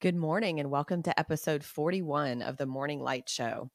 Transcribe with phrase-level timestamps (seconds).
[0.00, 3.68] Good morning, and welcome to episode 41 of the Morning Light Show.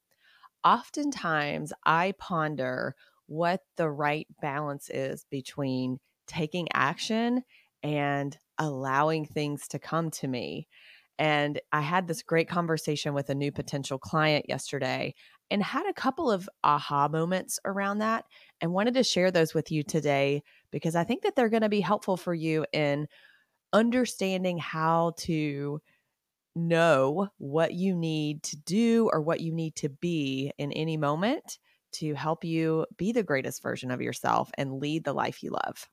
[0.63, 7.43] Oftentimes, I ponder what the right balance is between taking action
[7.83, 10.69] and allowing things to come to me.
[11.19, 15.15] And I had this great conversation with a new potential client yesterday
[15.51, 18.23] and had a couple of aha moments around that
[18.61, 21.69] and wanted to share those with you today because I think that they're going to
[21.69, 23.09] be helpful for you in
[23.73, 25.81] understanding how to
[26.55, 31.57] know what you need to do or what you need to be in any moment
[31.93, 35.87] to help you be the greatest version of yourself and lead the life you love.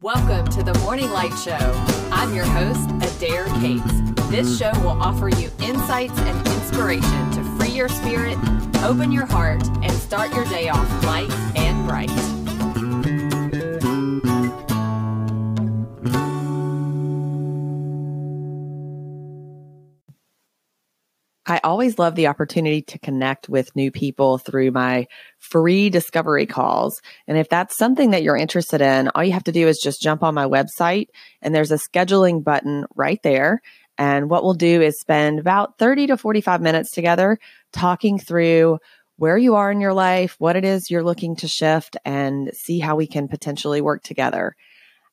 [0.00, 1.58] Welcome to the Morning Light Show.
[2.12, 4.00] I'm your host, Adair Cates.
[4.30, 8.38] This show will offer you insights and inspiration to free your spirit,
[8.84, 12.47] open your heart, and start your day off light and bright.
[21.48, 25.06] I always love the opportunity to connect with new people through my
[25.38, 27.00] free discovery calls.
[27.26, 30.02] And if that's something that you're interested in, all you have to do is just
[30.02, 31.06] jump on my website
[31.40, 33.62] and there's a scheduling button right there.
[33.96, 37.38] And what we'll do is spend about 30 to 45 minutes together
[37.72, 38.78] talking through
[39.16, 42.78] where you are in your life, what it is you're looking to shift, and see
[42.78, 44.54] how we can potentially work together.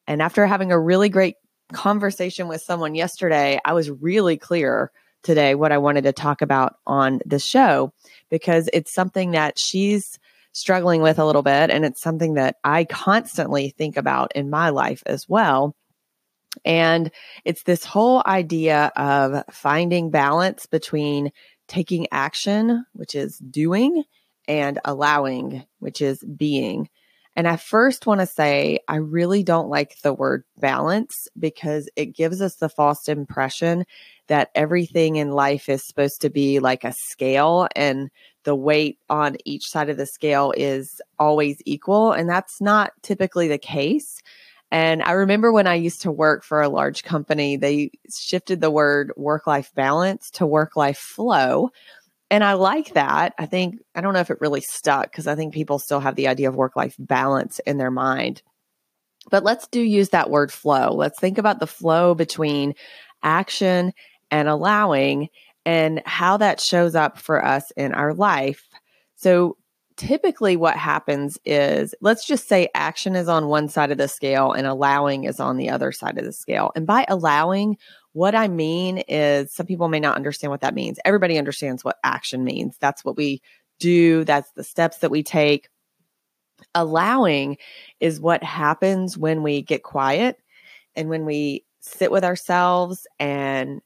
[0.05, 1.35] And after having a really great
[1.71, 4.91] conversation with someone yesterday, I was really clear
[5.25, 7.91] today what I wanted to talk about on the show
[8.29, 10.17] because it's something that she's
[10.53, 14.69] struggling with a little bit and it's something that I constantly think about in my
[14.69, 15.75] life as well.
[16.63, 17.11] And
[17.43, 21.31] it's this whole idea of finding balance between
[21.67, 24.03] taking action, which is doing,
[24.47, 26.87] and allowing, which is being.
[27.35, 32.15] And I first want to say, I really don't like the word balance because it
[32.15, 33.85] gives us the false impression
[34.27, 38.09] that everything in life is supposed to be like a scale and
[38.43, 42.11] the weight on each side of the scale is always equal.
[42.11, 44.21] And that's not typically the case.
[44.71, 48.71] And I remember when I used to work for a large company, they shifted the
[48.71, 51.69] word work life balance to work life flow.
[52.31, 53.33] And I like that.
[53.37, 56.15] I think, I don't know if it really stuck because I think people still have
[56.15, 58.41] the idea of work life balance in their mind.
[59.29, 60.93] But let's do use that word flow.
[60.93, 62.73] Let's think about the flow between
[63.23, 63.93] action
[64.31, 65.29] and allowing
[65.65, 68.63] and how that shows up for us in our life.
[69.15, 69.57] So,
[69.97, 74.51] typically, what happens is let's just say action is on one side of the scale
[74.51, 76.71] and allowing is on the other side of the scale.
[76.75, 77.77] And by allowing,
[78.15, 80.99] what I mean is some people may not understand what that means.
[81.03, 82.77] Everybody understands what action means.
[82.79, 83.41] That's what we
[83.77, 85.67] do, that's the steps that we take.
[86.73, 87.57] Allowing
[87.99, 90.37] is what happens when we get quiet
[90.95, 93.81] and when we sit with ourselves and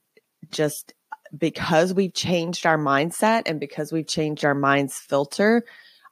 [0.52, 0.94] just
[1.36, 5.64] because we've changed our mindset and because we've changed our mind's filter,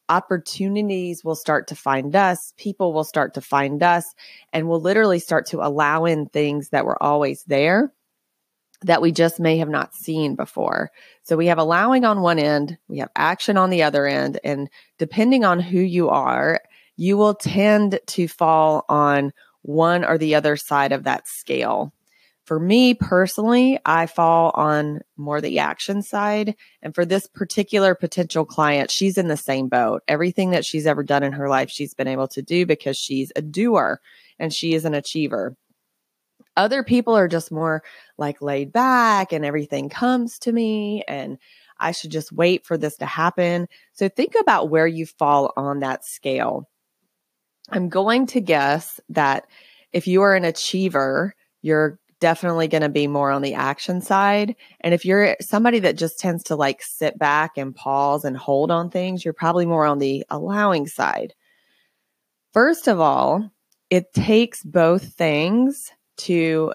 [0.08, 4.12] opportunities will start to find us, people will start to find us,
[4.52, 7.92] and we'll literally start to allow in things that were always there
[8.82, 10.90] that we just may have not seen before.
[11.22, 14.68] So we have allowing on one end, we have action on the other end, and
[14.98, 16.60] depending on who you are,
[16.96, 21.92] you will tend to fall on one or the other side of that scale.
[22.48, 26.54] For me personally, I fall on more the action side.
[26.80, 30.02] And for this particular potential client, she's in the same boat.
[30.08, 33.30] Everything that she's ever done in her life, she's been able to do because she's
[33.36, 34.00] a doer
[34.38, 35.56] and she is an achiever.
[36.58, 37.84] Other people are just more
[38.18, 41.38] like laid back and everything comes to me and
[41.78, 43.68] I should just wait for this to happen.
[43.92, 46.68] So think about where you fall on that scale.
[47.70, 49.46] I'm going to guess that
[49.92, 54.56] if you are an achiever, you're definitely going to be more on the action side.
[54.80, 58.72] And if you're somebody that just tends to like sit back and pause and hold
[58.72, 61.34] on things, you're probably more on the allowing side.
[62.52, 63.48] First of all,
[63.90, 66.72] it takes both things to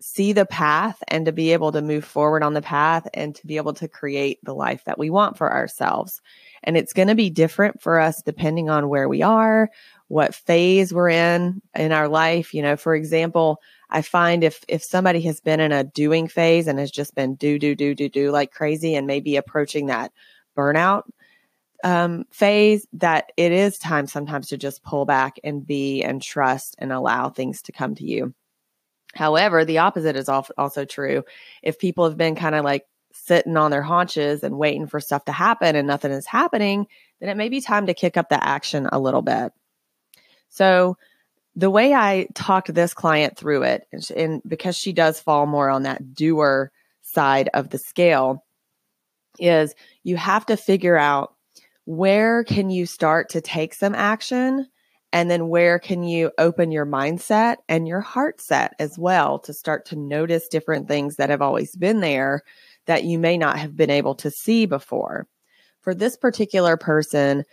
[0.00, 3.46] see the path and to be able to move forward on the path and to
[3.46, 6.22] be able to create the life that we want for ourselves.
[6.64, 9.70] And it's going to be different for us depending on where we are,
[10.08, 12.54] what phase we're in in our life.
[12.54, 13.60] You know, for example,
[13.90, 17.34] I find if if somebody has been in a doing phase and has just been
[17.34, 20.12] do do do do do like crazy and maybe approaching that
[20.56, 21.02] burnout
[21.84, 26.74] um, phase, that it is time sometimes to just pull back and be and trust
[26.78, 28.34] and allow things to come to you.
[29.14, 31.24] However, the opposite is also true.
[31.62, 35.24] If people have been kind of like sitting on their haunches and waiting for stuff
[35.24, 36.86] to happen and nothing is happening,
[37.18, 39.52] then it may be time to kick up the action a little bit.
[40.48, 40.96] So,
[41.56, 45.82] the way I talked this client through it, and because she does fall more on
[45.82, 46.70] that doer
[47.02, 48.44] side of the scale
[49.40, 49.74] is
[50.04, 51.34] you have to figure out
[51.86, 54.68] where can you start to take some action
[55.12, 59.52] and then where can you open your mindset and your heart set as well to
[59.52, 62.42] start to notice different things that have always been there
[62.86, 65.26] that you may not have been able to see before.
[65.80, 67.44] For this particular person,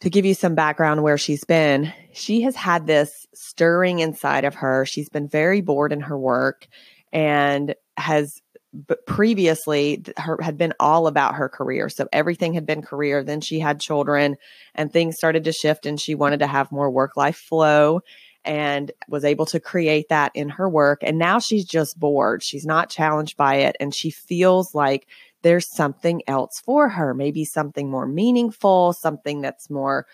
[0.00, 4.54] to give you some background where she's been, she has had this stirring inside of
[4.54, 4.84] her.
[4.84, 6.68] She's been very bored in her work
[7.12, 8.42] and has
[8.86, 11.88] but previously her had been all about her career.
[11.88, 13.22] So everything had been career.
[13.22, 14.36] Then she had children
[14.74, 18.00] and things started to shift and she wanted to have more work life flow
[18.44, 21.00] and was able to create that in her work.
[21.02, 22.42] And now she's just bored.
[22.42, 23.76] She's not challenged by it.
[23.80, 25.08] And she feels like
[25.42, 30.06] there's something else for her, maybe something more meaningful, something that's more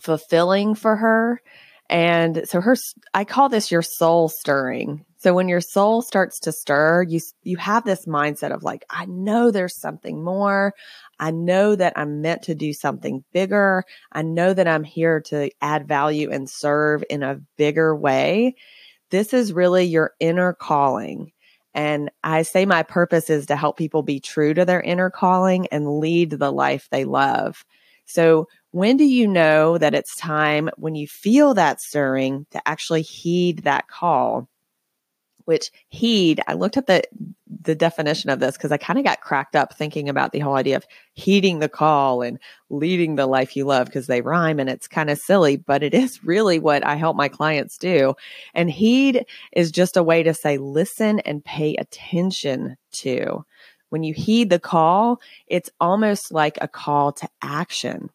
[0.00, 1.40] fulfilling for her.
[1.88, 2.76] And so her,
[3.14, 7.56] I call this your soul stirring so when your soul starts to stir, you you
[7.56, 10.74] have this mindset of like I know there's something more.
[11.18, 13.84] I know that I'm meant to do something bigger.
[14.12, 18.54] I know that I'm here to add value and serve in a bigger way.
[19.10, 21.32] This is really your inner calling.
[21.74, 25.66] And I say my purpose is to help people be true to their inner calling
[25.68, 27.64] and lead the life they love.
[28.06, 33.02] So when do you know that it's time when you feel that stirring to actually
[33.02, 34.48] heed that call?
[35.46, 37.02] Which heed, I looked at the
[37.62, 40.54] the definition of this because I kind of got cracked up thinking about the whole
[40.54, 42.38] idea of heeding the call and
[42.70, 45.94] leading the life you love because they rhyme and it's kind of silly, but it
[45.94, 48.14] is really what I help my clients do.
[48.54, 53.44] And heed is just a way to say listen and pay attention to.
[53.90, 58.10] When you heed the call, it's almost like a call to action.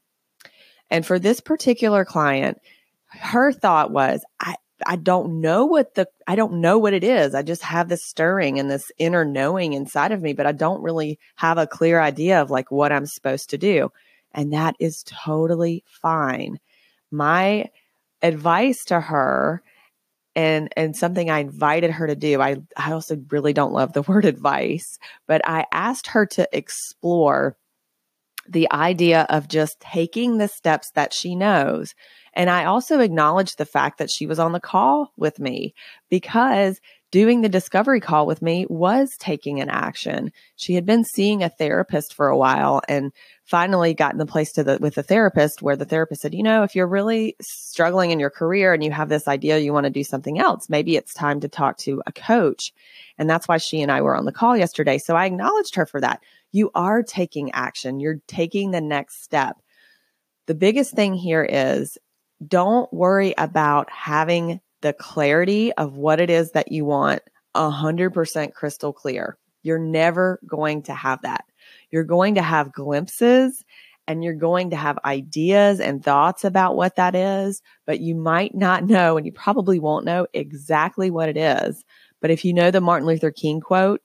[0.89, 2.59] And for this particular client,
[3.07, 4.55] her thought was, I,
[4.85, 7.35] I don't know what the I don't know what it is.
[7.35, 10.81] I just have this stirring and this inner knowing inside of me, but I don't
[10.81, 13.91] really have a clear idea of like what I'm supposed to do.
[14.33, 16.59] And that is totally fine.
[17.11, 17.65] My
[18.21, 19.61] advice to her
[20.35, 22.41] and and something I invited her to do.
[22.41, 27.57] I I also really don't love the word advice, but I asked her to explore
[28.47, 31.93] the idea of just taking the steps that she knows
[32.33, 35.73] and I also acknowledged the fact that she was on the call with me
[36.09, 36.79] because
[37.11, 40.31] doing the discovery call with me was taking an action.
[40.55, 43.11] She had been seeing a therapist for a while and
[43.43, 46.41] finally got in the place to the with the therapist where the therapist said, you
[46.41, 49.83] know, if you're really struggling in your career and you have this idea you want
[49.83, 52.71] to do something else, maybe it's time to talk to a coach.
[53.17, 54.97] And that's why she and I were on the call yesterday.
[54.97, 56.23] So I acknowledged her for that.
[56.53, 57.99] You are taking action.
[57.99, 59.57] You're taking the next step.
[60.47, 61.97] The biggest thing here is
[62.47, 67.21] don't worry about having the clarity of what it is that you want
[67.55, 69.37] 100% crystal clear.
[69.63, 71.45] You're never going to have that.
[71.91, 73.63] You're going to have glimpses
[74.07, 78.55] and you're going to have ideas and thoughts about what that is, but you might
[78.55, 81.83] not know and you probably won't know exactly what it is.
[82.19, 84.01] But if you know the Martin Luther King quote,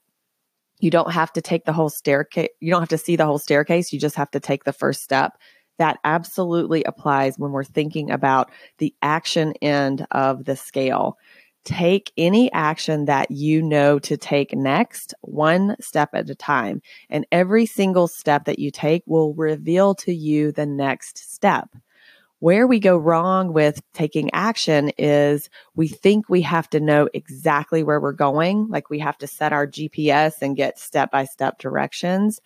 [0.79, 2.49] you don't have to take the whole staircase.
[2.59, 3.91] You don't have to see the whole staircase.
[3.91, 5.33] You just have to take the first step
[5.77, 11.17] that absolutely applies when we're thinking about the action end of the scale.
[11.63, 16.81] Take any action that you know to take next, one step at a time.
[17.09, 21.69] And every single step that you take will reveal to you the next step.
[22.39, 27.83] Where we go wrong with taking action is we think we have to know exactly
[27.83, 31.57] where we're going, like we have to set our GPS and get step by step
[31.57, 32.39] directions.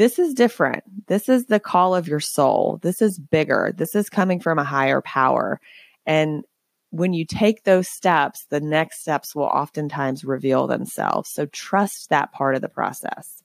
[0.00, 0.82] This is different.
[1.08, 2.78] This is the call of your soul.
[2.80, 3.74] This is bigger.
[3.76, 5.60] This is coming from a higher power.
[6.06, 6.42] And
[6.88, 11.28] when you take those steps, the next steps will oftentimes reveal themselves.
[11.28, 13.42] So trust that part of the process.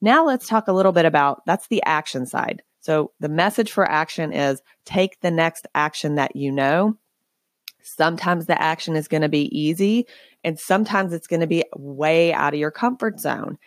[0.00, 2.62] Now let's talk a little bit about that's the action side.
[2.78, 6.96] So the message for action is take the next action that you know.
[7.82, 10.06] Sometimes the action is going to be easy
[10.44, 13.58] and sometimes it's going to be way out of your comfort zone,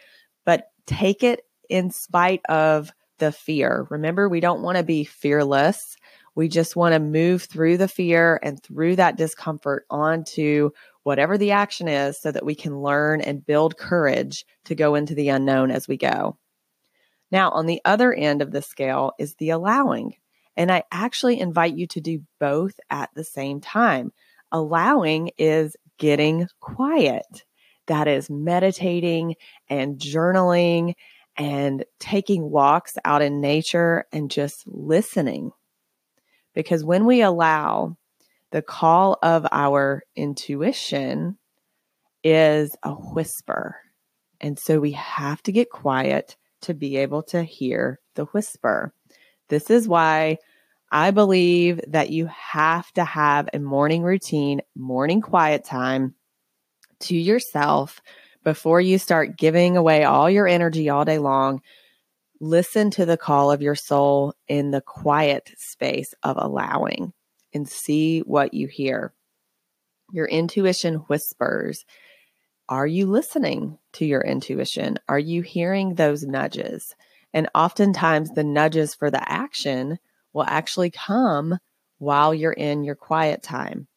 [0.46, 3.88] but take it in spite of the fear.
[3.90, 5.96] Remember, we don't want to be fearless.
[6.36, 10.72] We just want to move through the fear and through that discomfort onto
[11.04, 15.16] whatever the action is so that we can learn and build courage to go into
[15.16, 16.38] the unknown as we go.
[17.32, 20.16] Now, on the other end of the scale is the allowing.
[20.58, 24.12] And I actually invite you to do both at the same time.
[24.52, 27.46] Allowing is getting quiet.
[27.88, 29.36] That is meditating
[29.70, 30.96] and journaling
[31.38, 35.52] and taking walks out in nature and just listening.
[36.54, 37.98] Because when we allow
[38.52, 41.38] the call of our intuition
[42.24, 43.76] is a whisper.
[44.40, 48.94] And so we have to get quiet to be able to hear the whisper.
[49.50, 50.38] This is why
[50.92, 56.16] I believe that you have to have a morning routine, morning quiet time
[57.02, 58.02] to yourself
[58.46, 61.62] before you start giving away all your energy all day long.
[62.40, 67.12] Listen to the call of your soul in the quiet space of allowing
[67.54, 69.14] and see what you hear.
[70.14, 71.86] Your intuition whispers.
[72.70, 75.00] Are you listening to your intuition?
[75.10, 76.96] Are you hearing those nudges?
[77.34, 79.98] And oftentimes, the nudges for the action
[80.34, 81.58] will actually come
[81.98, 83.88] while you're in your quiet time.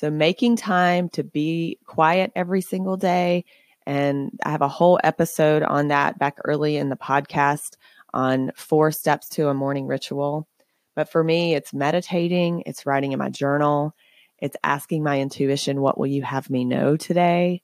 [0.00, 3.44] So, making time to be quiet every single day.
[3.84, 7.76] And I have a whole episode on that back early in the podcast
[8.14, 10.48] on four steps to a morning ritual.
[10.96, 13.94] But for me, it's meditating, it's writing in my journal,
[14.38, 17.60] it's asking my intuition, What will you have me know today?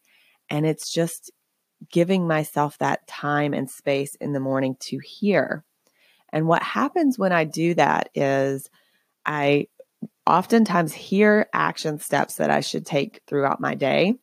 [0.50, 1.30] And it's just
[1.90, 5.64] giving myself that time and space in the morning to hear.
[6.34, 8.68] And what happens when I do that is
[9.24, 9.68] I
[10.26, 14.14] oftentimes hear action steps that I should take throughout my day,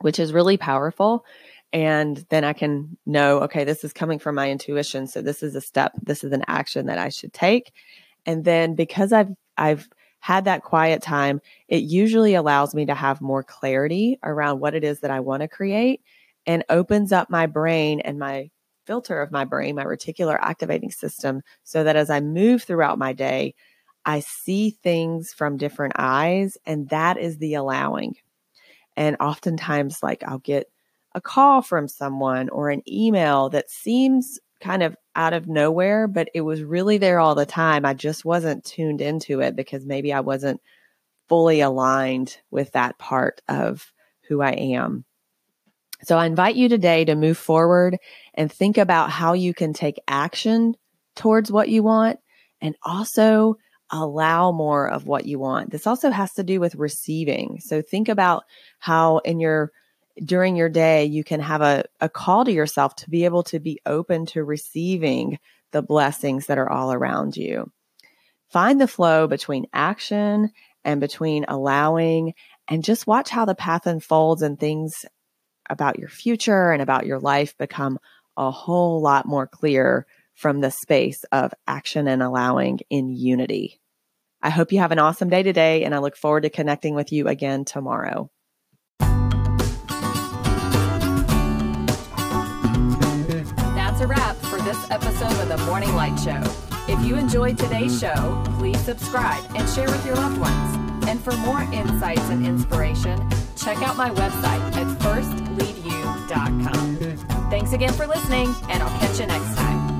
[0.00, 1.24] which is really powerful.
[1.72, 5.06] And then I can know, okay, this is coming from my intuition.
[5.06, 7.72] So this is a step, this is an action that I should take.
[8.26, 9.88] And then because I've, I've
[10.20, 14.84] had that quiet time, it usually allows me to have more clarity around what it
[14.84, 16.00] is that I want to create
[16.46, 18.50] and opens up my brain and my
[18.86, 23.12] filter of my brain, my reticular activating system, so that as I move throughout my
[23.12, 23.54] day,
[24.06, 28.16] I see things from different eyes, and that is the allowing.
[28.96, 30.70] And oftentimes, like I'll get
[31.14, 36.28] a call from someone or an email that seems kind of out of nowhere, but
[36.34, 37.84] it was really there all the time.
[37.84, 40.60] I just wasn't tuned into it because maybe I wasn't
[41.28, 43.92] fully aligned with that part of
[44.28, 45.04] who I am.
[46.02, 47.98] So I invite you today to move forward
[48.34, 50.74] and think about how you can take action
[51.14, 52.18] towards what you want
[52.60, 53.56] and also
[53.94, 55.70] allow more of what you want.
[55.70, 57.60] This also has to do with receiving.
[57.60, 58.44] So think about
[58.78, 59.70] how in your
[60.24, 63.58] during your day you can have a, a call to yourself to be able to
[63.58, 65.38] be open to receiving
[65.72, 67.70] the blessings that are all around you.
[68.48, 70.50] Find the flow between action
[70.84, 72.34] and between allowing
[72.68, 75.04] and just watch how the path unfolds and things
[75.70, 77.98] about your future and about your life become
[78.36, 83.80] a whole lot more clear from the space of action and allowing in unity.
[84.44, 87.10] I hope you have an awesome day today, and I look forward to connecting with
[87.12, 88.30] you again tomorrow.
[93.74, 96.42] That's a wrap for this episode of the Morning Light Show.
[96.92, 100.76] If you enjoyed today's show, please subscribe and share with your loved ones.
[101.08, 106.98] And for more insights and inspiration, check out my website at firstleadyou.com.
[107.48, 109.94] Thanks again for listening, and I'll catch you next time.